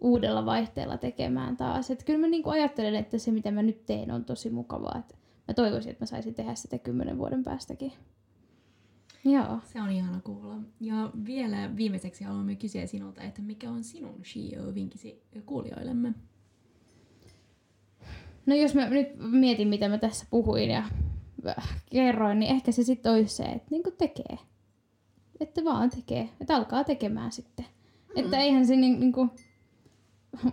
[0.00, 1.90] uudella vaihteella tekemään taas.
[1.90, 4.98] Et kyllä mä niinku ajattelen, että se mitä mä nyt teen on tosi mukavaa.
[4.98, 7.92] Et mä toivoisin, että mä saisin tehdä sitä kymmenen vuoden päästäkin.
[9.24, 9.58] Joo.
[9.64, 10.56] Se on ihana kuulla.
[10.80, 16.14] Ja vielä viimeiseksi haluamme kysyä sinulta, että mikä on sinun CEO-vinkisi kuulijoillemme?
[18.46, 20.84] No jos mä nyt mietin, mitä mä tässä puhuin ja
[21.90, 24.38] kerroin, niin ehkä se sitten olisi se, että niinku tekee.
[25.40, 26.28] Että vaan tekee.
[26.40, 27.64] Että alkaa tekemään sitten.
[27.64, 28.24] Mm.
[28.24, 29.30] Että eihän se niin, niinku,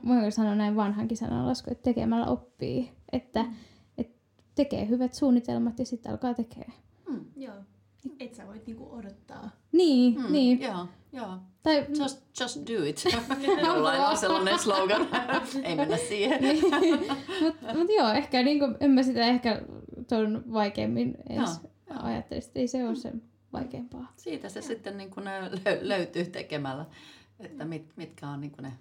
[0.08, 2.92] voinko sanoa näin vanhankin sananlasku, että tekemällä oppii.
[3.12, 3.54] Että mm.
[3.98, 4.10] et
[4.56, 6.68] tekee hyvät suunnitelmat ja sitten alkaa tekee.
[7.10, 7.26] Mm.
[7.38, 7.56] Joo.
[8.20, 9.50] Et sä voit niinku odottaa.
[9.72, 10.32] Niin, Mm, mm.
[10.32, 10.62] niin.
[10.62, 11.38] Joo, joo.
[11.64, 13.04] Tai, Just, just do it.
[13.68, 15.08] Jollain on sellainen slogan.
[15.64, 16.40] Ei mennä siihen.
[17.42, 19.62] Mutta mut joo, ehkä niinku, en mä sitä ehkä
[20.08, 21.60] ton vaikeammin edes
[21.90, 22.48] Joo, ajattelisi.
[22.48, 23.22] että Ei se ole sen
[23.54, 24.14] vaikeampaa.
[24.18, 26.86] Siitä se sitten niin kuin ne lö- löytyy tekemällä,
[27.40, 28.74] että mit, mitkä on niin kuin ne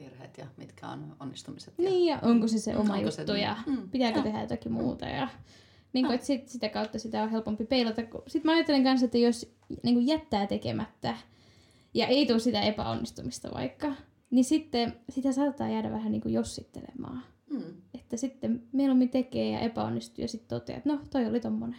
[0.00, 1.74] virheet ja mitkä on onnistumiset.
[1.78, 3.42] Ja, Niin, ja onko se se oma Onko se juttu niin?
[3.42, 4.24] ja Mm, pitääkö joo.
[4.24, 5.06] tehdä jotakin muuta.
[5.06, 5.28] Ja,
[5.92, 8.02] niin kuin, että sit, sitä kautta sitä on helpompi peilata.
[8.26, 11.16] Sitten mä ajattelen kanssa, että jos niin kuin jättää tekemättä
[11.94, 13.92] ja ei tule sitä epäonnistumista vaikka,
[14.30, 17.22] niin sitten sitä saattaa jäädä vähän niin kuin jossittelemaan.
[17.50, 17.62] Mm,
[17.94, 21.78] Että sitten mieluummin tekee ja epäonnistuu ja sitten toteaa, että no toi oli tommonen.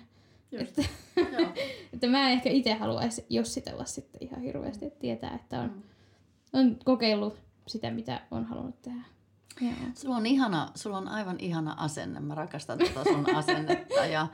[0.52, 0.80] just.
[0.80, 0.92] Että,
[1.94, 5.82] että mä en ehkä itse haluaisi jossitella sitten ihan hirveästi, että tietää, että on, Mm.
[6.60, 7.34] on kokeillut
[7.68, 9.02] sitä, mitä on halunnut tehdä.
[9.62, 9.74] Joo.
[9.96, 12.20] Sulla on, ihana, sulla on aivan ihana asenne.
[12.20, 14.28] Mä rakastan tuota sun asennetta ja,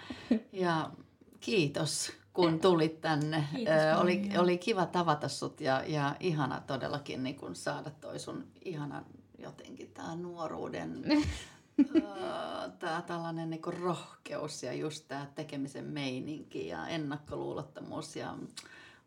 [0.52, 0.92] ja
[1.40, 3.48] kiitos kun tulit tänne.
[3.56, 4.44] Kiitos Ö, oli, paljon.
[4.44, 9.04] oli kiva tavata sut ja, ja ihana todellakin niin kun saada toi sun ihana
[9.38, 11.04] jotenkin tää nuoruuden
[12.80, 18.16] tämä tällainen niin rohkeus ja just tämä tekemisen meininki ja ennakkoluulottomuus.
[18.16, 18.36] Ja,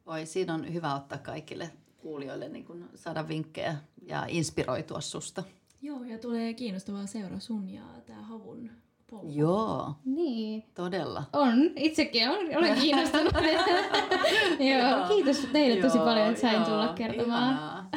[0.06, 1.70] oi, siinä on hyvä ottaa kaikille
[2.02, 5.42] kuulijoille niin kun saada vinkkejä ja inspiroitua susta.
[5.82, 8.70] Joo, ja tulee kiinnostavaa seura sun ja tää havun
[9.10, 9.26] polku.
[9.30, 10.64] Joo, Niin.
[10.74, 11.24] todella.
[11.32, 13.32] On, itsekin olen, olen kiinnostunut.
[14.70, 17.88] Joo, kiitos teille tosi Joo, paljon, että sain joo, tulla kertomaan.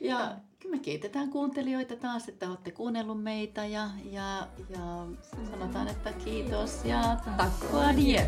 [0.00, 0.36] Ja
[0.70, 5.06] me kiitetään kuuntelijoita taas, että olette kuunnellut meitä ja, ja, ja
[5.50, 8.26] sanotaan, että kiitos ja takko adjö.